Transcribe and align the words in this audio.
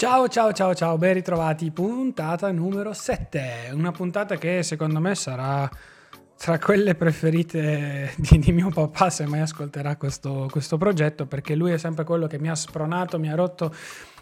Ciao 0.00 0.28
ciao 0.28 0.50
ciao 0.54 0.74
ciao, 0.74 0.96
ben 0.96 1.12
ritrovati, 1.12 1.70
puntata 1.70 2.50
numero 2.50 2.94
7, 2.94 3.68
una 3.74 3.90
puntata 3.90 4.38
che 4.38 4.62
secondo 4.62 4.98
me 4.98 5.14
sarà 5.14 5.68
tra 6.38 6.58
quelle 6.58 6.94
preferite 6.94 8.10
di, 8.16 8.38
di 8.38 8.50
mio 8.50 8.70
papà 8.70 9.10
se 9.10 9.26
mai 9.26 9.40
ascolterà 9.40 9.96
questo, 9.96 10.48
questo 10.50 10.78
progetto 10.78 11.26
perché 11.26 11.54
lui 11.54 11.72
è 11.72 11.76
sempre 11.76 12.04
quello 12.04 12.26
che 12.26 12.38
mi 12.38 12.48
ha 12.48 12.54
spronato, 12.54 13.18
mi 13.18 13.30
ha 13.30 13.34
rotto 13.34 13.74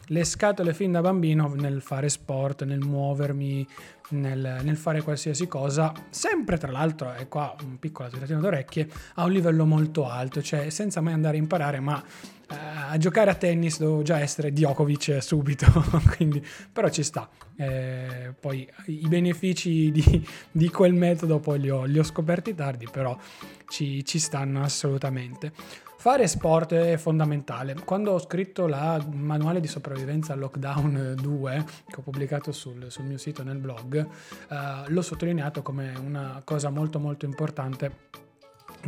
le 0.09 0.25
scatole 0.25 0.75
fin 0.75 0.93
da 0.93 1.00
bambino 1.00 1.52
nel 1.54 1.80
fare 1.80 2.08
sport, 2.08 2.64
nel 2.64 2.80
muovermi, 2.80 3.66
nel, 4.11 4.61
nel, 4.62 4.76
fare 4.76 5.03
qualsiasi 5.03 5.46
cosa, 5.46 5.93
sempre 6.11 6.57
tra 6.58 6.71
l'altro, 6.71 7.14
e 7.14 7.29
qua 7.29 7.54
un 7.62 7.79
piccolo 7.79 8.08
tiratina 8.08 8.40
d'orecchie, 8.40 8.89
a 9.14 9.25
un 9.25 9.32
livello 9.32 9.64
molto 9.64 10.08
alto, 10.08 10.43
cioè 10.43 10.71
senza 10.71 11.00
mai 11.00 11.13
andare 11.13 11.36
a 11.36 11.40
imparare, 11.40 11.80
ma 11.80 12.02
eh, 12.50 12.57
a 12.90 12.96
giocare 12.96 13.30
a 13.30 13.35
tennis 13.35 13.79
devo 13.79 14.02
già 14.02 14.21
essere 14.21 14.52
Djokovic 14.52 15.22
subito, 15.22 15.66
quindi, 16.16 16.44
però 16.72 16.88
ci 16.88 17.02
sta. 17.02 17.29
Eh, 17.57 18.32
poi 18.38 18.66
i 18.86 19.08
benefici 19.08 19.90
di, 19.90 20.27
di, 20.50 20.68
quel 20.68 20.94
metodo 20.94 21.40
poi 21.40 21.58
li 21.58 21.68
ho, 21.68 21.85
li 21.85 21.99
ho 21.99 22.04
scoperti 22.04 22.54
tardi, 22.54 22.86
però 22.90 23.16
ci, 23.68 24.04
ci 24.04 24.18
stanno 24.18 24.63
assolutamente. 24.63 25.52
Fare 26.08 26.26
sport 26.26 26.72
è 26.72 26.96
fondamentale. 26.96 27.75
Quando 27.85 28.12
ho 28.12 28.18
scritto 28.18 28.66
la 28.66 28.99
manuale 29.12 29.61
di 29.61 29.66
sopravvivenza 29.66 30.32
al 30.32 30.39
lockdown 30.39 31.16
2, 31.21 31.64
che 31.86 31.96
ho 31.96 32.00
pubblicato 32.00 32.50
sul, 32.50 32.91
sul 32.91 33.05
mio 33.05 33.19
sito 33.19 33.42
nel 33.42 33.58
blog, 33.58 33.94
eh, 33.98 34.06
l'ho 34.86 35.02
sottolineato 35.02 35.60
come 35.60 35.92
una 36.02 36.41
cosa 36.46 36.70
molto 36.70 36.98
molto 36.98 37.27
importante 37.27 37.92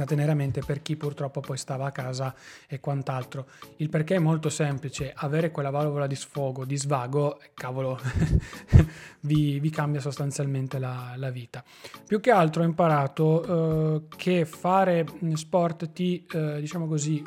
da 0.00 0.06
tenere 0.06 0.32
a 0.32 0.34
mente 0.34 0.62
per 0.64 0.82
chi 0.82 0.96
purtroppo 0.96 1.40
poi 1.40 1.56
stava 1.56 1.86
a 1.86 1.92
casa 1.92 2.34
e 2.66 2.80
quant'altro. 2.80 3.46
Il 3.76 3.88
perché 3.88 4.16
è 4.16 4.18
molto 4.18 4.48
semplice, 4.48 5.12
avere 5.14 5.50
quella 5.50 5.70
valvola 5.70 6.06
di 6.06 6.14
sfogo, 6.14 6.64
di 6.64 6.76
svago, 6.76 7.38
cavolo, 7.54 7.98
vi, 9.20 9.60
vi, 9.60 9.70
cambia 9.70 10.00
sostanzialmente 10.00 10.78
la, 10.78 11.12
la, 11.16 11.30
vita. 11.30 11.62
Più 12.06 12.20
che 12.20 12.30
altro 12.30 12.62
ho 12.62 12.64
imparato 12.64 13.98
eh, 13.98 14.16
che 14.16 14.44
fare 14.44 15.06
sport 15.34 15.92
ti, 15.92 16.26
eh, 16.32 16.60
diciamo 16.60 16.86
così, 16.86 17.22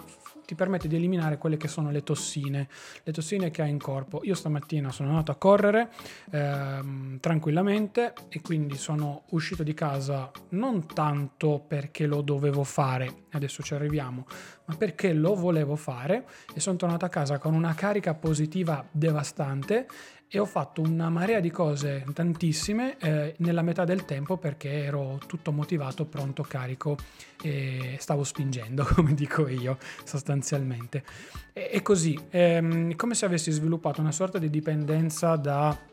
ti 0.45 0.55
permette 0.55 0.87
di 0.87 0.95
eliminare 0.95 1.37
quelle 1.37 1.57
che 1.57 1.67
sono 1.67 1.91
le 1.91 2.03
tossine, 2.03 2.67
le 3.03 3.11
tossine 3.11 3.51
che 3.51 3.61
hai 3.61 3.69
in 3.69 3.79
corpo. 3.79 4.21
Io 4.23 4.35
stamattina 4.35 4.91
sono 4.91 5.09
andato 5.09 5.31
a 5.31 5.35
correre 5.35 5.89
ehm, 6.31 7.19
tranquillamente 7.19 8.13
e 8.29 8.41
quindi 8.41 8.75
sono 8.75 9.23
uscito 9.29 9.63
di 9.63 9.73
casa 9.73 10.31
non 10.49 10.85
tanto 10.85 11.63
perché 11.67 12.05
lo 12.05 12.21
dovevo 12.21 12.63
fare, 12.63 13.25
adesso 13.31 13.63
ci 13.63 13.73
arriviamo, 13.73 14.25
ma 14.65 14.75
perché 14.75 15.13
lo 15.13 15.35
volevo 15.35 15.75
fare 15.75 16.25
e 16.53 16.59
sono 16.59 16.77
tornato 16.77 17.05
a 17.05 17.09
casa 17.09 17.37
con 17.37 17.53
una 17.53 17.73
carica 17.73 18.13
positiva 18.13 18.85
devastante 18.91 19.87
e 20.35 20.39
ho 20.39 20.45
fatto 20.45 20.81
una 20.81 21.09
marea 21.09 21.39
di 21.39 21.51
cose, 21.51 22.03
tantissime, 22.11 22.97
eh, 22.97 23.35
nella 23.37 23.61
metà 23.61 23.83
del 23.83 24.03
tempo 24.03 24.35
perché 24.37 24.83
ero 24.83 25.19
tutto 25.27 25.51
motivato, 25.51 26.05
pronto, 26.05 26.41
carico 26.41 26.97
e 27.39 27.97
stavo 27.99 28.23
spingendo, 28.23 28.83
come 28.95 29.13
dico 29.13 29.47
io, 29.47 29.77
sostanzialmente. 30.03 31.03
E, 31.53 31.69
e 31.73 31.81
così, 31.83 32.19
ehm, 32.31 32.95
come 32.95 33.13
se 33.13 33.25
avessi 33.25 33.51
sviluppato 33.51 34.01
una 34.01 34.11
sorta 34.11 34.39
di 34.39 34.49
dipendenza 34.49 35.35
da 35.35 35.91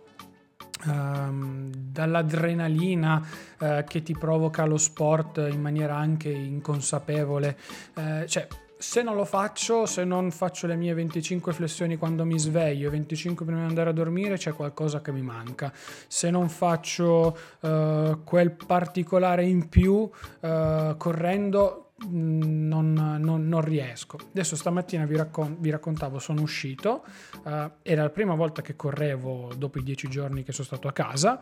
Um, 0.83 1.71
dall'adrenalina 1.75 3.23
uh, 3.59 3.85
che 3.85 4.03
ti 4.03 4.17
provoca 4.17 4.65
lo 4.65 4.79
sport 4.79 5.37
in 5.37 5.61
maniera 5.61 5.95
anche 5.95 6.31
inconsapevole. 6.31 7.59
Uh, 7.97 8.25
cioè, 8.25 8.49
se 8.81 9.03
non 9.03 9.15
lo 9.15 9.27
faccio, 9.27 9.85
se 9.85 10.05
non 10.05 10.31
faccio 10.31 10.67
le 10.67 10.75
mie 10.75 10.95
25 10.95 11.53
flessioni 11.53 11.97
quando 11.97 12.25
mi 12.25 12.39
sveglio 12.39 12.89
e 12.89 12.91
25 12.91 13.45
prima 13.45 13.61
di 13.61 13.67
andare 13.67 13.91
a 13.91 13.93
dormire, 13.93 14.39
c'è 14.39 14.55
qualcosa 14.55 15.03
che 15.03 15.13
mi 15.13 15.21
manca. 15.21 15.71
Se 16.07 16.31
non 16.31 16.49
faccio 16.49 17.37
uh, 17.61 18.25
quel 18.25 18.53
particolare 18.53 19.45
in 19.45 19.69
più 19.69 19.93
uh, 19.93 20.97
correndo, 20.97 21.93
mm, 22.07 22.69
non, 22.69 23.19
non, 23.21 23.47
non, 23.47 23.61
riesco. 23.61 24.17
Adesso 24.31 24.57
stamattina 24.57 25.05
vi, 25.05 25.17
raccon- 25.17 25.57
vi 25.59 25.69
raccontavo, 25.69 26.19
sono 26.19 26.41
uscito, 26.41 27.05
uh, 27.45 27.71
era 27.83 28.03
la 28.03 28.11
prima 28.11 28.35
volta 28.35 28.63
che 28.63 28.77
correvo 28.77 29.53
dopo 29.59 29.79
i 29.79 29.83
10 29.83 30.09
giorni 30.09 30.43
che 30.43 30.53
sono 30.53 30.67
stato 30.67 30.89
a 30.89 30.93
casa. 30.93 31.39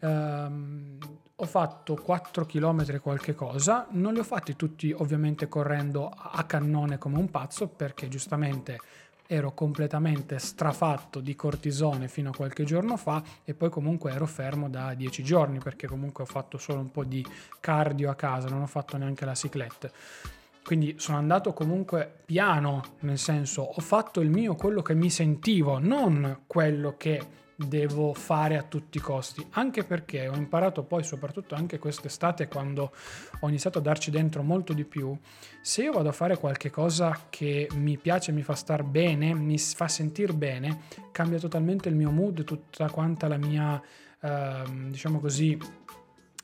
Uh, 0.00 1.28
ho 1.42 1.46
fatto 1.46 1.94
4 1.94 2.44
km 2.44 3.00
qualche 3.00 3.34
cosa, 3.34 3.86
non 3.92 4.12
li 4.12 4.18
ho 4.18 4.24
fatti 4.24 4.56
tutti 4.56 4.92
ovviamente 4.92 5.48
correndo 5.48 6.10
a 6.14 6.44
cannone 6.44 6.98
come 6.98 7.16
un 7.16 7.30
pazzo 7.30 7.66
perché 7.66 8.08
giustamente 8.08 8.78
ero 9.26 9.54
completamente 9.54 10.38
strafatto 10.38 11.20
di 11.20 11.34
cortisone 11.34 12.08
fino 12.08 12.28
a 12.28 12.36
qualche 12.36 12.64
giorno 12.64 12.98
fa 12.98 13.22
e 13.42 13.54
poi 13.54 13.70
comunque 13.70 14.12
ero 14.12 14.26
fermo 14.26 14.68
da 14.68 14.92
10 14.92 15.22
giorni 15.22 15.60
perché 15.60 15.86
comunque 15.86 16.24
ho 16.24 16.26
fatto 16.26 16.58
solo 16.58 16.80
un 16.80 16.90
po' 16.90 17.04
di 17.04 17.24
cardio 17.58 18.10
a 18.10 18.14
casa, 18.14 18.48
non 18.48 18.60
ho 18.60 18.66
fatto 18.66 18.98
neanche 18.98 19.24
la 19.24 19.34
ciclette. 19.34 19.92
Quindi 20.62 20.96
sono 20.98 21.16
andato 21.16 21.54
comunque 21.54 22.20
piano, 22.26 22.82
nel 23.00 23.18
senso 23.18 23.62
ho 23.62 23.80
fatto 23.80 24.20
il 24.20 24.28
mio, 24.28 24.56
quello 24.56 24.82
che 24.82 24.92
mi 24.92 25.08
sentivo, 25.08 25.78
non 25.78 26.42
quello 26.46 26.96
che 26.98 27.38
devo 27.66 28.14
fare 28.14 28.56
a 28.56 28.62
tutti 28.62 28.98
i 28.98 29.00
costi, 29.00 29.46
anche 29.50 29.84
perché 29.84 30.28
ho 30.28 30.34
imparato 30.34 30.82
poi, 30.82 31.02
soprattutto 31.02 31.54
anche 31.54 31.78
quest'estate, 31.78 32.48
quando 32.48 32.92
ho 33.40 33.48
iniziato 33.48 33.78
a 33.78 33.82
darci 33.82 34.10
dentro 34.10 34.42
molto 34.42 34.72
di 34.72 34.84
più, 34.84 35.16
se 35.60 35.82
io 35.82 35.92
vado 35.92 36.08
a 36.08 36.12
fare 36.12 36.38
qualche 36.38 36.70
cosa 36.70 37.26
che 37.28 37.68
mi 37.74 37.98
piace, 37.98 38.32
mi 38.32 38.42
fa 38.42 38.54
star 38.54 38.82
bene, 38.82 39.34
mi 39.34 39.58
fa 39.58 39.88
sentire 39.88 40.32
bene, 40.32 40.80
cambia 41.12 41.38
totalmente 41.38 41.88
il 41.88 41.94
mio 41.94 42.10
mood, 42.10 42.44
tutta 42.44 42.88
quanta 42.88 43.28
la 43.28 43.36
mia, 43.36 43.80
eh, 44.20 44.62
diciamo 44.88 45.20
così, 45.20 45.58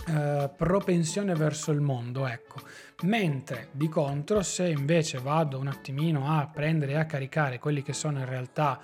eh, 0.09 0.50
propensione 0.55 1.34
verso 1.34 1.72
il 1.72 1.81
mondo, 1.81 2.26
ecco. 2.26 2.60
Mentre 3.03 3.69
di 3.72 3.88
contro, 3.88 4.43
se 4.43 4.69
invece 4.69 5.19
vado 5.19 5.59
un 5.59 5.66
attimino 5.66 6.38
a 6.38 6.47
prendere 6.47 6.93
e 6.93 6.97
a 6.97 7.06
caricare 7.06 7.59
quelli 7.59 7.82
che 7.82 7.93
sono 7.93 8.19
in 8.19 8.26
realtà 8.26 8.81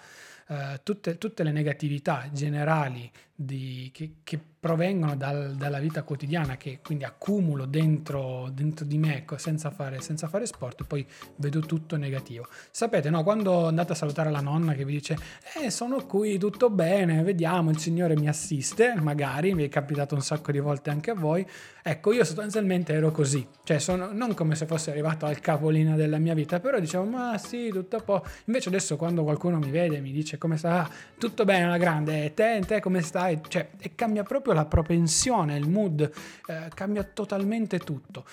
eh, 0.52 0.80
tutte, 0.82 1.16
tutte, 1.16 1.42
le 1.42 1.50
negatività 1.50 2.28
generali 2.30 3.10
di, 3.44 3.90
che, 3.92 4.16
che, 4.22 4.40
provengono 4.62 5.16
dal, 5.16 5.56
dalla 5.56 5.80
vita 5.80 6.04
quotidiana, 6.04 6.56
che 6.56 6.78
quindi 6.84 7.02
accumulo 7.02 7.66
dentro, 7.66 8.48
dentro 8.52 8.84
di 8.84 8.96
me 8.96 9.24
senza 9.34 9.70
fare, 9.70 10.00
senza 10.00 10.28
fare 10.28 10.46
sport, 10.46 10.84
poi 10.84 11.04
vedo 11.34 11.58
tutto 11.58 11.96
negativo. 11.96 12.46
Sapete, 12.70 13.10
no, 13.10 13.24
quando 13.24 13.66
andate 13.66 13.90
a 13.90 13.94
salutare 13.96 14.30
la 14.30 14.40
nonna 14.40 14.74
che 14.74 14.84
vi 14.84 14.92
dice, 14.92 15.16
eh, 15.60 15.68
sono 15.68 16.06
qui, 16.06 16.38
tutto 16.38 16.70
bene, 16.70 17.24
vediamo, 17.24 17.70
il 17.70 17.78
Signore 17.78 18.16
mi 18.16 18.28
assiste, 18.28 18.94
magari, 19.00 19.52
mi 19.52 19.64
è 19.64 19.68
capitato 19.68 20.14
un 20.14 20.22
sacco 20.22 20.52
di 20.52 20.60
volte 20.60 20.90
anche 20.90 21.10
a 21.10 21.14
voi, 21.14 21.44
ecco, 21.82 22.12
io 22.12 22.22
sostanzialmente 22.22 22.92
ero 22.92 23.10
così, 23.10 23.44
cioè 23.64 23.80
sono 23.80 24.12
non 24.12 24.32
come 24.34 24.54
se 24.54 24.66
fossi 24.66 24.90
arrivato 24.90 25.26
al 25.26 25.40
capolino 25.40 25.96
della 25.96 26.18
mia 26.18 26.34
vita, 26.34 26.60
però 26.60 26.78
dicevo, 26.78 27.02
ma 27.02 27.36
sì, 27.36 27.70
tutto 27.70 27.96
a 27.96 28.00
po'. 28.00 28.24
Invece 28.44 28.68
adesso 28.68 28.96
quando 28.96 29.24
qualcuno 29.24 29.58
mi 29.58 29.70
vede 29.70 29.96
e 29.96 30.00
mi 30.00 30.12
dice 30.12 30.38
come 30.38 30.56
sta, 30.56 30.88
tutto 31.18 31.44
bene, 31.44 31.64
alla 31.64 31.78
grande, 31.78 32.32
te, 32.32 32.62
te 32.64 32.78
come 32.78 33.00
stai? 33.02 33.31
Fai, 33.32 33.40
cioè, 33.48 33.70
e 33.78 33.94
cambia 33.94 34.22
proprio 34.22 34.52
la 34.52 34.66
propensione, 34.66 35.56
il 35.56 35.68
mood, 35.68 36.00
eh, 36.46 36.68
cambia 36.74 37.02
totalmente 37.04 37.78
tutto. 37.78 38.24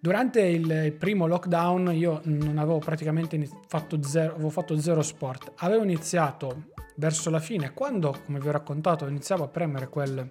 Durante 0.00 0.42
il 0.42 0.92
primo 0.92 1.26
lockdown 1.26 1.92
io 1.92 2.20
non 2.24 2.58
avevo 2.58 2.78
praticamente 2.78 3.48
fatto 3.66 4.00
zero, 4.02 4.34
avevo 4.34 4.50
fatto 4.50 4.78
zero 4.78 5.02
sport. 5.02 5.52
Avevo 5.56 5.82
iniziato 5.82 6.66
verso 6.94 7.30
la 7.30 7.40
fine, 7.40 7.72
quando, 7.74 8.16
come 8.24 8.38
vi 8.38 8.46
ho 8.48 8.52
raccontato, 8.52 9.06
iniziavo 9.08 9.44
a 9.44 9.48
premere 9.48 9.88
quel, 9.88 10.28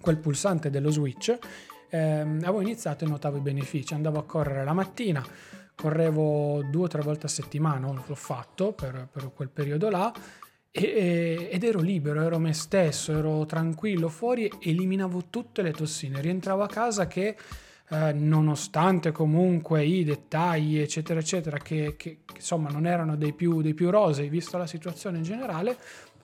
quel 0.00 0.18
pulsante 0.18 0.70
dello 0.70 0.90
switch, 0.90 1.38
ehm, 1.88 2.40
avevo 2.42 2.60
iniziato 2.62 3.04
e 3.04 3.08
notavo 3.08 3.36
i 3.36 3.40
benefici. 3.40 3.94
Andavo 3.94 4.18
a 4.18 4.24
correre 4.24 4.64
la 4.64 4.72
mattina, 4.72 5.24
correvo 5.76 6.64
due 6.64 6.84
o 6.84 6.88
tre 6.88 7.02
volte 7.02 7.26
a 7.26 7.28
settimana, 7.28 7.92
l'ho 7.92 8.14
fatto 8.16 8.72
per, 8.72 9.06
per 9.10 9.30
quel 9.32 9.50
periodo 9.50 9.88
là, 9.88 10.12
e, 10.70 11.48
ed 11.50 11.64
ero 11.64 11.80
libero, 11.80 12.22
ero 12.22 12.38
me 12.38 12.52
stesso, 12.52 13.12
ero 13.12 13.44
tranquillo 13.46 14.08
fuori, 14.08 14.50
eliminavo 14.60 15.24
tutte 15.30 15.62
le 15.62 15.72
tossine, 15.72 16.20
rientravo 16.20 16.62
a 16.62 16.68
casa 16.68 17.06
che 17.06 17.36
eh, 17.92 18.12
nonostante 18.12 19.10
comunque 19.10 19.84
i 19.84 20.04
dettagli 20.04 20.78
eccetera 20.78 21.18
eccetera 21.18 21.58
che, 21.58 21.96
che, 21.96 22.18
insomma 22.36 22.70
non 22.70 22.86
erano 22.86 23.16
dei 23.16 23.32
più, 23.32 23.62
dei 23.62 23.74
più 23.74 23.90
rosei 23.90 24.28
vista 24.28 24.58
la 24.58 24.66
situazione 24.68 25.18
in 25.18 25.24
generale, 25.24 25.76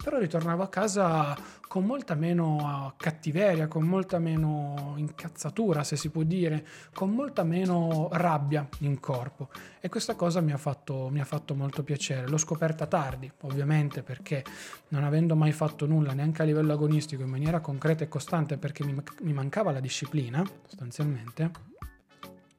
però 0.02 0.18
ritornavo 0.18 0.62
a 0.62 0.68
casa 0.68 1.36
con 1.68 1.84
molta 1.84 2.14
meno 2.14 2.94
cattiveria, 2.96 3.68
con 3.68 3.84
molta 3.84 4.18
meno 4.18 4.94
incazzatura, 4.96 5.84
se 5.84 5.96
si 5.96 6.10
può 6.10 6.22
dire, 6.22 6.66
con 6.94 7.10
molta 7.10 7.42
meno 7.42 8.08
rabbia 8.12 8.66
in 8.80 9.00
corpo. 9.00 9.48
E 9.80 9.88
questa 9.88 10.14
cosa 10.14 10.40
mi 10.40 10.52
ha 10.52 10.56
fatto, 10.56 11.08
mi 11.10 11.20
ha 11.20 11.24
fatto 11.24 11.54
molto 11.54 11.82
piacere. 11.82 12.28
L'ho 12.28 12.38
scoperta 12.38 12.86
tardi, 12.86 13.30
ovviamente, 13.42 14.02
perché 14.02 14.44
non 14.88 15.04
avendo 15.04 15.36
mai 15.36 15.52
fatto 15.52 15.86
nulla, 15.86 16.12
neanche 16.12 16.42
a 16.42 16.44
livello 16.44 16.72
agonistico, 16.72 17.22
in 17.22 17.30
maniera 17.30 17.60
concreta 17.60 18.04
e 18.04 18.08
costante, 18.08 18.56
perché 18.58 18.84
mi, 18.84 18.94
mi 19.22 19.32
mancava 19.32 19.72
la 19.72 19.80
disciplina, 19.80 20.44
sostanzialmente, 20.66 21.75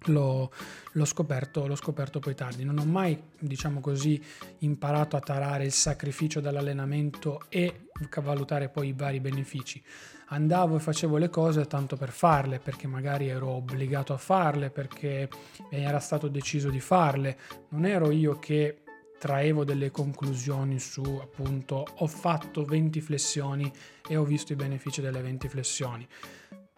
L'ho, 0.05 0.51
l'ho, 0.91 1.05
scoperto, 1.05 1.65
l'ho, 1.67 1.75
scoperto, 1.75 2.19
poi 2.19 2.35
tardi. 2.35 2.63
Non 2.63 2.77
ho 2.77 2.85
mai, 2.85 3.19
diciamo 3.39 3.79
così, 3.79 4.21
imparato 4.59 5.15
a 5.15 5.19
tarare 5.19 5.65
il 5.65 5.71
sacrificio 5.71 6.39
dall'allenamento 6.39 7.41
e 7.49 7.89
valutare 8.21 8.69
poi 8.69 8.89
i 8.89 8.93
vari 8.93 9.19
benefici. 9.19 9.83
Andavo 10.29 10.75
e 10.75 10.79
facevo 10.79 11.17
le 11.17 11.29
cose 11.29 11.65
tanto 11.65 11.95
per 11.95 12.11
farle, 12.11 12.59
perché 12.59 12.85
magari 12.85 13.27
ero 13.27 13.49
obbligato 13.49 14.13
a 14.13 14.17
farle, 14.17 14.69
perché 14.69 15.29
era 15.69 15.99
stato 15.99 16.27
deciso 16.27 16.69
di 16.69 16.79
farle. 16.79 17.37
Non 17.69 17.85
ero 17.85 18.11
io 18.11 18.37
che 18.37 18.81
traevo 19.17 19.63
delle 19.63 19.89
conclusioni 19.89 20.79
su 20.79 21.01
appunto 21.21 21.85
ho 21.95 22.07
fatto 22.07 22.63
20 22.63 23.01
flessioni 23.01 23.71
e 24.07 24.15
ho 24.15 24.23
visto 24.23 24.53
i 24.53 24.55
benefici 24.55 25.01
delle 25.01 25.21
20 25.21 25.47
flessioni 25.49 26.07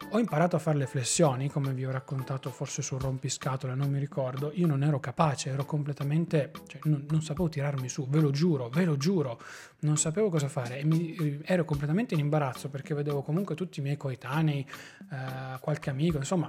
ho 0.08 0.18
imparato 0.18 0.56
a 0.56 0.58
fare 0.58 0.78
le 0.78 0.86
flessioni, 0.86 1.48
come 1.48 1.72
vi 1.72 1.84
ho 1.84 1.90
raccontato 1.90 2.50
forse 2.50 2.82
sul 2.82 3.00
rompiscatole, 3.00 3.74
non 3.74 3.90
mi 3.90 3.98
ricordo, 3.98 4.50
io 4.54 4.66
non 4.66 4.82
ero 4.82 4.98
capace, 4.98 5.50
ero 5.50 5.64
completamente, 5.64 6.50
cioè, 6.66 6.80
non, 6.84 7.06
non, 7.08 7.22
sapevo 7.22 7.48
tirarmi 7.48 7.88
su, 7.88 8.08
ve 8.08 8.20
lo 8.20 8.30
giuro, 8.30 8.68
ve 8.70 8.84
lo 8.84 8.96
giuro, 8.96 9.40
non 9.80 9.96
sapevo 9.98 10.28
cosa 10.28 10.48
fare 10.48 10.78
e 10.78 10.84
mi, 10.84 11.40
ero 11.44 11.64
completamente 11.64 12.14
in 12.14 12.20
imbarazzo 12.20 12.68
perché 12.68 12.94
vedevo 12.94 13.22
comunque 13.22 13.54
tutti 13.54 13.80
i 13.80 13.82
miei 13.82 13.96
coetanei, 13.96 14.66
eh, 15.12 15.58
qualche 15.60 15.90
amico, 15.90 16.16
insomma, 16.16 16.48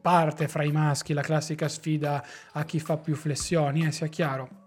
parte 0.00 0.48
fra 0.48 0.62
i 0.62 0.72
maschi 0.72 1.12
la 1.12 1.22
classica 1.22 1.68
sfida 1.68 2.24
a 2.52 2.64
chi 2.64 2.80
fa 2.80 2.96
più 2.96 3.16
flessioni, 3.16 3.84
eh, 3.84 3.92
sia 3.92 4.06
chiaro. 4.06 4.62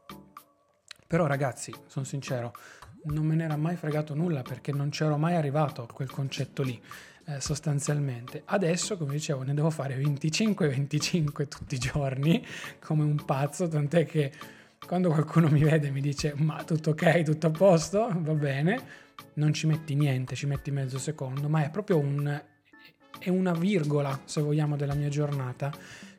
Però 1.07 1.25
ragazzi, 1.25 1.73
sono 1.87 2.05
sincero, 2.05 2.53
non 3.05 3.25
me 3.25 3.35
ne 3.35 3.45
era 3.45 3.55
mai 3.55 3.77
fregato 3.77 4.13
nulla 4.13 4.41
perché 4.41 4.73
non 4.73 4.89
c'ero 4.89 5.17
mai 5.17 5.35
arrivato 5.35 5.81
a 5.83 5.87
quel 5.87 6.11
concetto 6.11 6.61
lì 6.61 6.79
eh, 7.27 7.41
sostanzialmente. 7.41 8.43
Adesso, 8.45 8.97
come 8.97 9.13
dicevo, 9.13 9.43
ne 9.43 9.53
devo 9.53 9.69
fare 9.69 9.97
25-25 9.97 11.47
tutti 11.47 11.75
i 11.75 11.77
giorni 11.77 12.45
come 12.79 13.03
un 13.03 13.23
pazzo, 13.25 13.67
tant'è 13.67 14.05
che 14.05 14.31
quando 14.85 15.09
qualcuno 15.09 15.49
mi 15.49 15.61
vede 15.61 15.89
mi 15.89 15.99
dice 15.99 16.33
ma 16.37 16.63
tutto 16.63 16.91
ok, 16.91 17.23
tutto 17.23 17.47
a 17.47 17.51
posto, 17.51 18.09
va 18.13 18.33
bene, 18.33 18.81
non 19.33 19.51
ci 19.53 19.67
metti 19.67 19.95
niente, 19.95 20.35
ci 20.35 20.45
metti 20.45 20.71
mezzo 20.71 20.97
secondo, 20.97 21.49
ma 21.49 21.65
è 21.65 21.69
proprio 21.69 21.97
un, 21.97 22.41
è 23.19 23.29
una 23.29 23.53
virgola, 23.53 24.21
se 24.23 24.41
vogliamo, 24.41 24.77
della 24.77 24.93
mia 24.93 25.09
giornata 25.09 25.71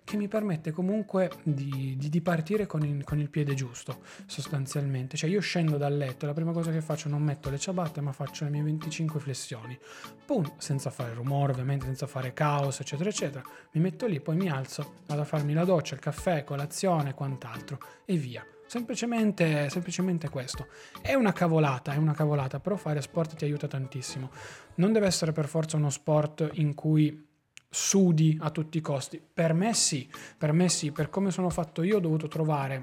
che 0.09 0.17
mi 0.17 0.27
permette 0.27 0.71
comunque 0.71 1.31
di, 1.43 1.95
di, 1.99 2.09
di 2.09 2.21
partire 2.23 2.65
con 2.65 2.83
il, 2.83 3.05
con 3.05 3.19
il, 3.19 3.29
piede 3.29 3.53
giusto, 3.53 4.01
sostanzialmente. 4.25 5.19
Cioè 5.19 5.29
io 5.29 5.41
scendo 5.41 5.77
dal 5.77 5.95
letto 5.95 6.25
la 6.25 6.33
prima 6.33 6.53
cosa 6.53 6.73
che 6.73 6.81
faccio 6.81 7.11
non 7.11 7.23
metto 7.23 7.51
le 7.51 7.59
ciabatte, 7.59 8.01
ma 8.01 8.13
faccio 8.13 8.45
le 8.45 8.51
mie 8.51 8.63
25 8.63 9.21
flessioni. 9.21 9.79
Pum, 10.25 10.51
senza 10.57 10.89
fare 10.89 11.13
rumore, 11.13 11.53
ovviamente, 11.53 11.85
senza 11.85 12.07
fare 12.07 12.33
caos, 12.33 12.81
eccetera, 12.81 13.11
eccetera. 13.11 13.45
Mi 13.73 13.83
metto 13.83 14.07
lì, 14.07 14.19
poi 14.19 14.37
mi 14.37 14.49
alzo, 14.49 14.95
vado 15.07 15.21
a 15.21 15.25
farmi 15.27 15.53
la 15.53 15.65
doccia, 15.65 15.95
il 15.95 16.01
caffè, 16.01 16.43
colazione, 16.43 17.13
quant'altro, 17.13 17.79
e 18.07 18.17
via. 18.17 18.43
Semplicemente, 18.67 19.69
semplicemente 19.69 20.31
questo. 20.31 20.69
È 21.03 21.13
una 21.13 21.35
cavolata, 21.35 21.93
è 21.93 21.97
una 21.97 22.15
cavolata, 22.15 22.61
però 22.61 22.77
fare 22.77 23.03
sport 23.03 23.37
ti 23.37 23.45
aiuta 23.45 23.67
tantissimo. 23.67 24.31
Non 24.77 24.93
deve 24.93 25.07
essere 25.07 25.33
per 25.33 25.49
forza 25.49 25.77
uno 25.77 25.91
sport 25.91 26.49
in 26.55 26.75
cui 26.75 27.28
sudi 27.69 28.39
a 28.41 28.51
tutti 28.51 28.79
i 28.79 28.81
costi. 28.81 29.21
Per 29.33 29.53
me 29.53 29.75
sì, 29.75 30.09
per 30.37 30.53
me 30.53 30.69
sì, 30.69 30.91
per 30.91 31.11
come 31.11 31.31
sono 31.31 31.51
fatto 31.51 31.83
io 31.83 31.97
ho 31.97 32.01
dovuto 32.01 32.29
trovare, 32.29 32.83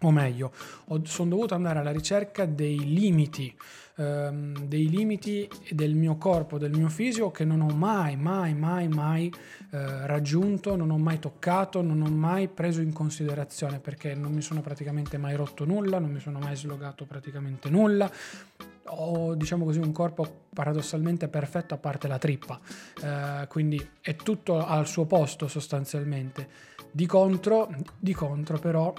o 0.00 0.10
meglio, 0.12 0.52
sono 1.02 1.30
dovuto 1.30 1.54
andare 1.54 1.80
alla 1.80 1.90
ricerca 1.90 2.44
dei 2.44 2.94
limiti, 2.94 3.52
ehm, 3.96 4.66
dei 4.66 4.88
limiti 4.88 5.48
del 5.70 5.94
mio 5.96 6.16
corpo, 6.16 6.56
del 6.56 6.70
mio 6.70 6.88
fisico 6.88 7.32
che 7.32 7.44
non 7.44 7.60
ho 7.62 7.74
mai, 7.74 8.16
mai, 8.16 8.54
mai, 8.54 8.86
mai 8.86 9.32
eh, 9.70 10.06
raggiunto, 10.06 10.76
non 10.76 10.90
ho 10.90 10.98
mai 10.98 11.18
toccato, 11.18 11.82
non 11.82 12.00
ho 12.02 12.10
mai 12.10 12.46
preso 12.46 12.80
in 12.80 12.92
considerazione 12.92 13.80
perché 13.80 14.14
non 14.14 14.32
mi 14.32 14.40
sono 14.40 14.60
praticamente 14.60 15.18
mai 15.18 15.34
rotto 15.34 15.64
nulla, 15.64 15.98
non 15.98 16.10
mi 16.10 16.20
sono 16.20 16.38
mai 16.38 16.54
slogato 16.54 17.04
praticamente 17.04 17.68
nulla 17.68 18.08
ho 18.88 19.34
diciamo 19.34 19.64
così 19.64 19.78
un 19.78 19.92
corpo 19.92 20.46
paradossalmente 20.52 21.28
perfetto 21.28 21.74
a 21.74 21.78
parte 21.78 22.08
la 22.08 22.18
trippa, 22.18 22.60
eh, 23.02 23.46
quindi 23.48 23.88
è 24.00 24.16
tutto 24.16 24.64
al 24.64 24.86
suo 24.86 25.06
posto 25.06 25.48
sostanzialmente. 25.48 26.48
Di 26.90 27.06
contro, 27.06 27.68
di 27.98 28.12
contro 28.14 28.58
però 28.58 28.92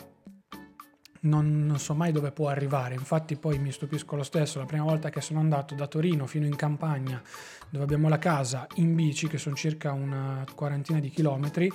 non, 1.22 1.66
non, 1.66 1.80
so 1.80 1.94
mai 1.94 2.12
dove 2.12 2.32
può 2.32 2.48
arrivare, 2.48 2.94
infatti 2.94 3.36
poi 3.36 3.58
mi 3.60 3.72
stupisco 3.72 4.16
lo 4.16 4.24
stesso, 4.24 4.60
la 4.60 4.66
prima 4.66 4.84
volta 4.84 5.10
che 5.10 5.22
sono 5.22 5.40
andato 5.40 5.76
da 5.76 5.88
Torino 5.88 6.26
fino 6.28 6.46
in 6.46 6.56
campagna 6.56 7.22
dove 7.70 7.84
abbiamo 7.84 8.08
la 8.08 8.18
casa 8.18 8.68
in 8.76 8.96
bici, 8.96 9.28
che 9.28 9.38
sono 9.38 9.56
circa 9.56 9.92
una 9.92 10.46
quarantina 10.56 11.00
di 11.00 11.10
chilometri, 11.10 11.72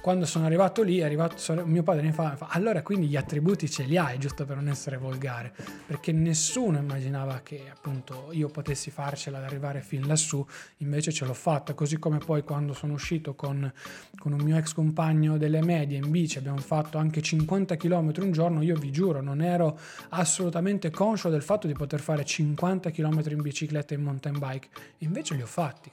quando 0.00 0.26
sono 0.26 0.46
arrivato 0.46 0.82
lì, 0.82 0.98
è 0.98 1.04
arrivato, 1.04 1.36
mio 1.64 1.82
padre 1.82 2.02
mi 2.02 2.12
fa, 2.12 2.36
fa, 2.36 2.48
allora 2.50 2.82
quindi 2.82 3.08
gli 3.08 3.16
attributi 3.16 3.68
ce 3.68 3.82
li 3.82 3.96
hai, 3.96 4.18
giusto 4.18 4.44
per 4.44 4.56
non 4.56 4.68
essere 4.68 4.96
volgare, 4.96 5.52
perché 5.86 6.12
nessuno 6.12 6.78
immaginava 6.78 7.40
che 7.42 7.64
appunto 7.70 8.28
io 8.32 8.48
potessi 8.48 8.90
farcela 8.90 9.38
ad 9.38 9.44
arrivare 9.44 9.80
fin 9.80 10.06
lassù, 10.06 10.44
invece 10.78 11.12
ce 11.12 11.24
l'ho 11.24 11.34
fatta, 11.34 11.74
così 11.74 11.98
come 11.98 12.18
poi 12.18 12.42
quando 12.42 12.72
sono 12.72 12.92
uscito 12.92 13.34
con, 13.34 13.70
con 14.18 14.32
un 14.32 14.40
mio 14.40 14.56
ex 14.56 14.72
compagno 14.72 15.36
delle 15.36 15.62
medie 15.62 15.98
in 15.98 16.10
bici, 16.10 16.38
abbiamo 16.38 16.58
fatto 16.58 16.98
anche 16.98 17.20
50 17.20 17.76
km 17.76 18.12
un 18.18 18.32
giorno, 18.32 18.62
io 18.62 18.76
vi 18.76 18.90
giuro, 18.90 19.20
non 19.20 19.42
ero 19.42 19.78
assolutamente 20.10 20.90
conscio 20.90 21.28
del 21.28 21.42
fatto 21.42 21.66
di 21.66 21.74
poter 21.74 22.00
fare 22.00 22.24
50 22.24 22.90
km 22.90 23.22
in 23.30 23.42
bicicletta 23.42 23.94
e 23.94 23.98
in 23.98 24.04
mountain 24.04 24.38
bike, 24.38 24.68
invece 24.98 25.34
li 25.34 25.42
ho 25.42 25.46
fatti 25.46 25.90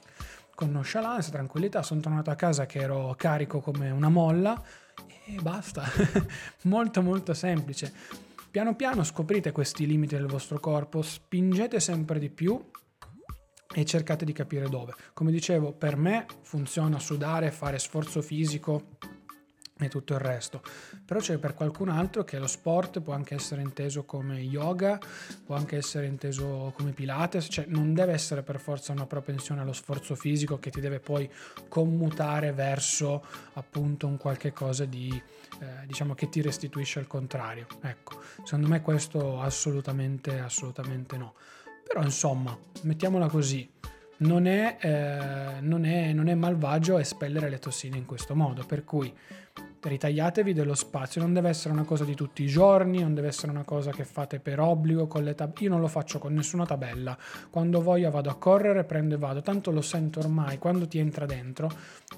con 0.56 0.72
nonchalance, 0.72 1.30
tranquillità, 1.30 1.82
sono 1.82 2.00
tornato 2.00 2.30
a 2.30 2.34
casa 2.34 2.66
che 2.66 2.80
ero 2.80 3.14
carico 3.16 3.60
come 3.60 3.90
una 3.90 4.08
molla 4.08 4.60
e 5.26 5.38
basta. 5.40 5.84
molto 6.64 7.02
molto 7.02 7.34
semplice. 7.34 7.92
Piano 8.50 8.74
piano 8.74 9.04
scoprite 9.04 9.52
questi 9.52 9.86
limiti 9.86 10.16
del 10.16 10.26
vostro 10.26 10.58
corpo, 10.58 11.02
spingete 11.02 11.78
sempre 11.78 12.18
di 12.18 12.30
più 12.30 12.58
e 13.74 13.84
cercate 13.84 14.24
di 14.24 14.32
capire 14.32 14.68
dove. 14.68 14.94
Come 15.12 15.30
dicevo, 15.30 15.72
per 15.72 15.96
me 15.96 16.24
funziona 16.40 16.98
sudare, 16.98 17.50
fare 17.50 17.78
sforzo 17.78 18.22
fisico 18.22 18.96
e 19.78 19.88
tutto 19.88 20.14
il 20.14 20.20
resto. 20.20 20.62
Però 21.04 21.20
c'è 21.20 21.38
per 21.38 21.54
qualcun 21.54 21.88
altro 21.88 22.24
che 22.24 22.38
lo 22.38 22.46
sport 22.46 23.00
può 23.00 23.12
anche 23.12 23.34
essere 23.34 23.60
inteso 23.60 24.04
come 24.04 24.40
yoga, 24.40 24.98
può 25.44 25.54
anche 25.54 25.76
essere 25.76 26.06
inteso 26.06 26.72
come 26.76 26.92
pilates, 26.92 27.48
cioè 27.50 27.66
non 27.68 27.92
deve 27.92 28.12
essere 28.12 28.42
per 28.42 28.58
forza 28.58 28.92
una 28.92 29.06
propensione 29.06 29.60
allo 29.60 29.72
sforzo 29.72 30.14
fisico 30.14 30.58
che 30.58 30.70
ti 30.70 30.80
deve 30.80 31.00
poi 31.00 31.30
commutare 31.68 32.52
verso 32.52 33.24
appunto 33.54 34.06
un 34.06 34.16
qualche 34.16 34.52
cosa 34.52 34.84
di 34.84 35.10
eh, 35.60 35.86
diciamo 35.86 36.14
che 36.14 36.28
ti 36.28 36.40
restituisce 36.40 37.00
il 37.00 37.06
contrario. 37.06 37.66
Ecco, 37.82 38.20
secondo 38.44 38.68
me 38.68 38.80
questo 38.80 39.40
assolutamente 39.40 40.38
assolutamente 40.38 41.16
no. 41.16 41.34
Però 41.86 42.02
insomma, 42.02 42.56
mettiamola 42.82 43.28
così, 43.28 43.70
non 44.18 44.46
è, 44.46 44.76
eh, 44.80 45.60
non, 45.60 45.84
è, 45.84 46.12
non 46.12 46.28
è, 46.28 46.34
malvagio 46.34 46.98
espellere 46.98 47.48
le 47.48 47.58
tossine 47.58 47.96
in 47.96 48.06
questo 48.06 48.34
modo, 48.34 48.64
per 48.64 48.84
cui 48.84 49.12
ritagliatevi 49.80 50.52
dello 50.52 50.74
spazio, 50.74 51.20
non 51.20 51.32
deve 51.32 51.48
essere 51.48 51.72
una 51.72 51.84
cosa 51.84 52.04
di 52.04 52.14
tutti 52.14 52.42
i 52.42 52.46
giorni, 52.46 53.00
non 53.00 53.14
deve 53.14 53.28
essere 53.28 53.50
una 53.50 53.64
cosa 53.64 53.90
che 53.90 54.04
fate 54.04 54.40
per 54.40 54.60
obbligo 54.60 55.06
con 55.06 55.22
le 55.22 55.34
tab- 55.34 55.58
io 55.58 55.70
non 55.70 55.80
lo 55.80 55.88
faccio 55.88 56.18
con 56.18 56.34
nessuna 56.34 56.66
tabella, 56.66 57.16
quando 57.50 57.80
voglio 57.80 58.10
vado 58.10 58.30
a 58.30 58.36
correre, 58.36 58.84
prendo 58.84 59.14
e 59.14 59.18
vado, 59.18 59.42
tanto 59.42 59.70
lo 59.70 59.82
sento 59.82 60.20
ormai, 60.20 60.58
quando 60.58 60.86
ti 60.86 60.98
entra 60.98 61.26
dentro, 61.26 61.70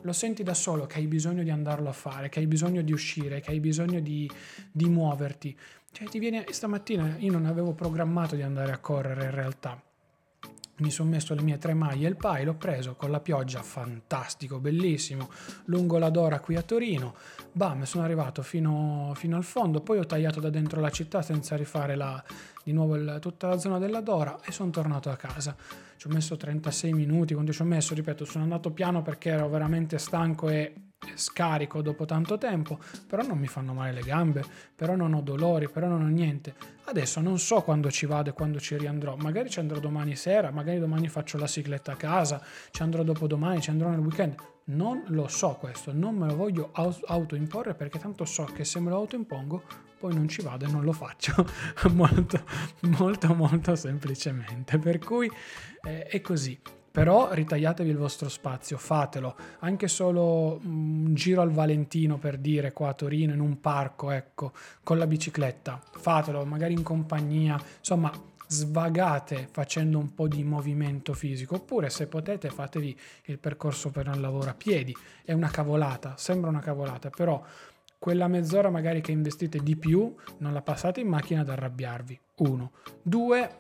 lo 0.03 0.13
senti 0.13 0.43
da 0.43 0.55
solo 0.55 0.87
che 0.87 0.99
hai 0.99 1.07
bisogno 1.07 1.43
di 1.43 1.51
andarlo 1.51 1.89
a 1.89 1.93
fare, 1.93 2.29
che 2.29 2.41
hai 2.41 2.47
bisogno 2.47 2.83
di 2.83 2.93
uscire, 2.93 3.41
che 3.41 3.51
hai 3.51 3.61
bisogno 3.61 4.01
di, 4.01 4.31
di 4.71 4.89
muoverti. 4.89 5.57
Cioè 5.91 6.07
ti 6.09 6.19
viene 6.19 6.45
stamattina 6.51 7.17
io 7.19 7.33
non 7.33 7.47
avevo 7.47 7.73
programmato 7.73 8.37
di 8.37 8.43
andare 8.43 8.73
a 8.73 8.79
correre 8.79 9.25
in 9.25 9.31
realtà 9.31 9.83
mi 10.79 10.91
sono 10.91 11.11
messo 11.11 11.35
le 11.35 11.43
mie 11.43 11.59
tre 11.59 11.75
maglie 11.75 12.07
e 12.07 12.11
il 12.11 12.17
pai, 12.17 12.45
l'ho 12.45 12.55
preso 12.55 12.95
con 12.95 13.11
la 13.11 13.21
pioggia, 13.21 13.63
fantastico, 13.63 14.59
bellissimo, 14.59 15.29
lungo 15.67 15.99
la 15.99 16.11
Dora 16.11 16.41
qui 16.41 16.57
a 16.57 16.63
Torino, 16.63 17.15
bam, 17.53 17.83
sono 17.83 18.05
arrivato 18.05 18.43
fino, 18.43 19.13
fino 19.15 19.37
al 19.37 19.45
fondo, 19.45 19.81
poi 19.81 19.99
ho 19.99 20.07
tagliato 20.07 20.41
da 20.41 20.51
dentro 20.51 20.81
la 20.81 20.91
città 20.91 21.23
senza 21.23 21.57
rifare 21.57 21.97
la, 21.97 22.23
di 22.63 22.73
nuovo 22.73 22.97
il, 22.97 23.19
tutta 23.21 23.49
la 23.49 23.59
zona 23.59 23.79
della 23.79 24.01
Dora 24.01 24.39
e 24.45 24.53
sono 24.53 24.71
tornato 24.71 25.11
a 25.11 25.17
casa. 25.17 25.57
Ci 25.97 26.07
ho 26.07 26.11
messo 26.11 26.37
36 26.37 26.93
minuti, 26.93 27.35
quando 27.35 27.53
ci 27.53 27.61
ho 27.63 27.65
messo, 27.65 27.95
ripeto, 27.95 28.25
sono 28.25 28.45
andato 28.45 28.71
piano 28.71 29.03
perché 29.03 29.31
ero 29.31 29.49
veramente 29.49 29.99
stanco 29.99 30.49
e 30.49 30.75
scarico 31.15 31.83
dopo 31.83 32.05
tanto 32.05 32.39
tempo, 32.39 32.79
però 33.07 33.23
non 33.23 33.39
mi 33.39 33.47
fanno 33.47 33.73
male 33.73 33.93
le 33.93 34.03
gambe, 34.03 34.45
però 34.75 34.97
non 34.97 35.15
ho 35.15 35.21
dolori, 35.21 35.69
però 35.69 35.89
non 35.89 36.03
ho 36.03 36.09
niente. 36.09 36.55
Adesso 36.85 37.21
non 37.21 37.39
so 37.39 37.63
quando 37.63 37.91
ci 37.91 38.07
vado 38.07 38.31
e 38.31 38.33
quando 38.33 38.59
ci 38.59 38.77
riandrò, 38.77 39.17
magari 39.17 39.51
ci 39.51 39.59
andrò 39.59 39.79
domani 39.79 40.17
sera, 40.17 40.51
magari 40.51 40.79
domani 40.79 41.09
faccio 41.09 41.39
la 41.39 41.47
cicletta 41.47 41.93
a 41.93 41.97
casa, 41.97 42.43
ci 42.71 42.83
andrò 42.83 43.03
dopodomani, 43.03 43.61
ci 43.61 43.71
andrò 43.71 43.89
nel 43.89 44.01
weekend. 44.01 44.35
Non 44.65 45.05
lo 45.09 45.29
so 45.29 45.57
questo, 45.59 45.93
non 45.95 46.15
me 46.15 46.27
lo 46.27 46.37
voglio 46.37 46.71
autoimporre 46.73 47.75
perché 47.75 47.99
tanto 47.99 48.27
so 48.27 48.45
che 48.45 48.65
se 48.65 48.81
me 48.81 48.91
lo 48.91 48.97
autoimpongo 48.97 49.63
poi 49.99 50.15
non 50.15 50.29
ci 50.29 50.43
vado 50.43 50.67
e 50.67 50.71
non 50.71 50.85
lo 50.85 50.93
faccio 50.93 51.45
molto 51.93 52.45
molto 52.81 53.35
molto 53.35 53.75
semplicemente. 53.75 54.79
Per 54.79 54.99
cui 54.99 55.31
eh, 55.83 56.05
è 56.05 56.21
così 56.21 56.59
però 56.99 57.33
ritagliatevi 57.33 57.91
il 57.91 57.97
vostro 57.97 58.29
spazio, 58.29 58.77
fatelo, 58.77 59.37
anche 59.61 59.87
solo 59.87 60.59
un 60.65 61.15
giro 61.15 61.43
al 61.43 61.53
Valentino 61.53 62.19
per 62.19 62.39
dire 62.39 62.73
qua 62.73 62.89
a 62.89 62.95
Torino 62.95 63.33
in 63.33 63.39
un 63.39 63.61
parco, 63.61 64.11
ecco, 64.11 64.51
con 64.83 64.99
la 64.99 65.07
bicicletta, 65.07 65.81
fatelo, 65.93 66.45
magari 66.45 66.73
in 66.73 66.83
compagnia, 66.83 67.57
insomma 67.79 68.11
svagate 68.49 69.47
facendo 69.49 69.99
un 69.99 70.13
po' 70.13 70.27
di 70.27 70.43
movimento 70.43 71.13
fisico. 71.13 71.55
Oppure 71.55 71.89
se 71.89 72.09
potete 72.09 72.51
fatevi 72.51 72.99
il 73.27 73.39
percorso 73.39 73.91
per 73.91 74.09
un 74.09 74.21
lavoro 74.21 74.51
a 74.51 74.55
piedi. 74.55 74.93
È 75.23 75.33
una 75.33 75.51
cavolata 75.51 76.15
sembra 76.17 76.51
una 76.51 76.61
cavolata 76.61 77.11
però 77.11 77.41
quella 77.97 78.27
mezz'ora 78.27 78.71
magari 78.71 79.03
che 79.03 79.13
investite 79.13 79.61
di 79.61 79.77
più 79.77 80.13
non 80.39 80.53
la 80.53 80.63
passate 80.63 81.01
in 81.01 81.07
macchina 81.07 81.43
ad 81.43 81.51
arrabbiarvi. 81.51 82.19
Uno. 82.37 82.73
Due 83.03 83.51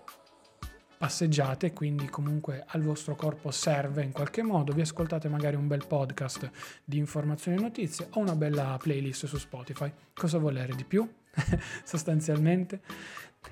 passeggiate, 0.99 1.73
quindi 1.73 2.09
comunque 2.11 2.65
al 2.67 2.83
vostro 2.83 3.15
corpo 3.15 3.51
serve 3.51 4.03
in 4.03 4.13
qualche 4.13 4.43
modo, 4.43 4.73
vi 4.73 4.81
ascoltate 4.81 5.29
magari 5.29 5.55
un 5.57 5.69
bel 5.69 5.87
podcast 5.87 6.51
di 6.85 6.99
informazioni 6.99 7.57
e 7.57 7.61
notizie 7.61 8.09
o 8.11 8.21
una 8.21 8.35
bella 8.35 8.77
playlist 8.83 9.27
su 9.27 9.39
Spotify. 9.39 9.91
Cosa 10.13 10.39
volere 10.39 10.75
di 10.75 10.85
più? 10.85 11.09
Sostanzialmente. 11.85 12.81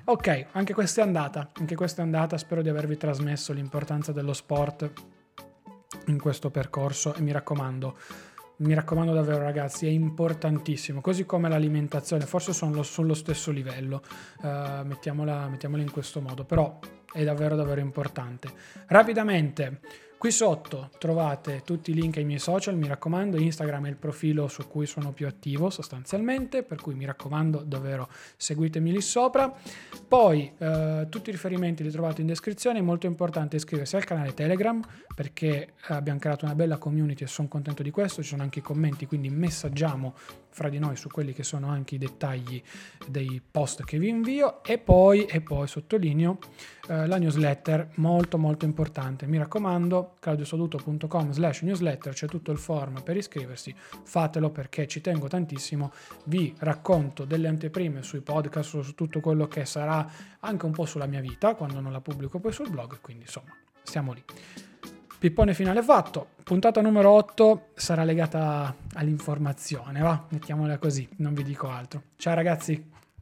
Ok, 0.04 0.46
anche 0.52 0.74
questa 0.74 1.02
è 1.02 1.04
andata, 1.04 1.50
anche 1.54 1.76
questa 1.76 2.02
è 2.02 2.04
andata, 2.04 2.36
spero 2.36 2.60
di 2.60 2.68
avervi 2.68 2.96
trasmesso 2.96 3.52
l'importanza 3.52 4.10
dello 4.12 4.32
sport 4.32 4.92
in 6.06 6.20
questo 6.20 6.50
percorso 6.50 7.14
e 7.14 7.20
mi 7.20 7.32
raccomando, 7.32 7.96
mi 8.58 8.74
raccomando 8.74 9.12
davvero 9.12 9.42
ragazzi, 9.42 9.86
è 9.86 9.90
importantissimo, 9.90 11.00
così 11.00 11.26
come 11.26 11.48
l'alimentazione, 11.48 12.24
forse 12.24 12.52
sono 12.52 12.82
sullo 12.82 13.14
stesso 13.14 13.50
livello, 13.50 14.02
uh, 14.42 14.84
mettiamola, 14.84 15.48
mettiamola 15.48 15.82
in 15.82 15.90
questo 15.90 16.20
modo, 16.20 16.44
però 16.44 16.78
è 17.12 17.22
davvero 17.24 17.56
davvero 17.56 17.80
importante. 17.80 18.50
Rapidamente, 18.86 19.80
qui 20.18 20.30
sotto 20.30 20.90
trovate 20.98 21.62
tutti 21.64 21.90
i 21.90 21.94
link 21.94 22.16
ai 22.16 22.24
miei 22.24 22.38
social, 22.38 22.76
mi 22.76 22.88
raccomando, 22.88 23.38
Instagram 23.38 23.86
è 23.86 23.88
il 23.88 23.96
profilo 23.96 24.48
su 24.48 24.66
cui 24.66 24.86
sono 24.86 25.12
più 25.12 25.26
attivo 25.26 25.70
sostanzialmente, 25.70 26.62
per 26.62 26.80
cui 26.80 26.94
mi 26.94 27.04
raccomando 27.04 27.62
davvero 27.64 28.08
seguitemi 28.36 28.92
lì 28.92 29.00
sopra. 29.00 29.52
Poi 30.08 30.52
eh, 30.58 31.06
tutti 31.10 31.28
i 31.28 31.32
riferimenti 31.32 31.82
li 31.82 31.90
trovate 31.90 32.22
in 32.22 32.26
descrizione, 32.26 32.78
è 32.78 32.82
molto 32.82 33.06
importante 33.06 33.56
iscriversi 33.56 33.96
al 33.96 34.04
canale 34.04 34.34
Telegram 34.34 34.82
perché 35.14 35.74
abbiamo 35.88 36.18
creato 36.18 36.44
una 36.44 36.54
bella 36.54 36.78
community 36.78 37.24
e 37.24 37.26
sono 37.26 37.48
contento 37.48 37.82
di 37.82 37.90
questo, 37.90 38.22
ci 38.22 38.28
sono 38.28 38.42
anche 38.42 38.60
i 38.60 38.62
commenti, 38.62 39.06
quindi 39.06 39.28
messaggiamo 39.28 40.14
fra 40.56 40.70
di 40.70 40.78
noi 40.78 40.96
su 40.96 41.10
quelli 41.10 41.34
che 41.34 41.42
sono 41.42 41.68
anche 41.68 41.96
i 41.96 41.98
dettagli 41.98 42.62
dei 43.06 43.42
post 43.48 43.84
che 43.84 43.98
vi 43.98 44.08
invio. 44.08 44.64
E 44.64 44.78
poi, 44.78 45.26
e 45.26 45.42
poi 45.42 45.68
sottolineo 45.68 46.38
eh, 46.88 47.06
la 47.06 47.18
newsletter 47.18 47.90
molto 47.96 48.38
molto 48.38 48.64
importante. 48.64 49.26
Mi 49.26 49.36
raccomando 49.36 50.16
claudiosaluto.com 50.18 51.32
slash 51.32 51.60
newsletter 51.60 52.14
c'è 52.14 52.26
tutto 52.26 52.52
il 52.52 52.58
form 52.58 53.02
per 53.02 53.18
iscriversi. 53.18 53.74
Fatelo 53.76 54.48
perché 54.48 54.86
ci 54.86 55.02
tengo 55.02 55.28
tantissimo. 55.28 55.92
Vi 56.24 56.54
racconto 56.60 57.26
delle 57.26 57.48
anteprime 57.48 58.02
sui 58.02 58.20
podcast 58.20 58.80
su 58.80 58.94
tutto 58.94 59.20
quello 59.20 59.48
che 59.48 59.66
sarà 59.66 60.10
anche 60.40 60.64
un 60.64 60.72
po' 60.72 60.86
sulla 60.86 61.06
mia 61.06 61.20
vita 61.20 61.54
quando 61.54 61.80
non 61.80 61.92
la 61.92 62.00
pubblico 62.00 62.38
poi 62.38 62.52
sul 62.52 62.70
blog. 62.70 62.98
Quindi 63.02 63.24
insomma 63.24 63.54
stiamo 63.82 64.14
lì 64.14 64.24
Pippone 65.18 65.54
finale 65.54 65.82
fatto. 65.82 66.28
Puntata 66.44 66.80
numero 66.82 67.10
8 67.10 67.68
sarà 67.74 68.04
legata 68.04 68.74
all'informazione, 68.94 70.00
va? 70.00 70.26
Mettiamola 70.28 70.78
così, 70.78 71.08
non 71.16 71.32
vi 71.32 71.42
dico 71.42 71.68
altro. 71.68 72.02
Ciao 72.16 72.34
ragazzi! 72.34 72.95